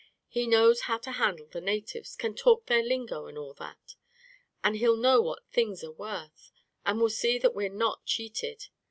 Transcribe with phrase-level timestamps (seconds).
[0.27, 3.93] He knows how to handle the natives— can talk their lingo and all that.
[4.63, 6.51] And he'll know what things are worth,
[6.83, 8.69] and will see that we're not cheated.